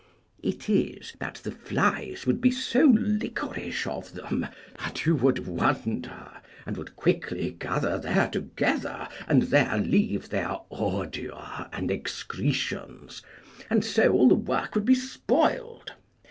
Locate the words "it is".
0.41-1.13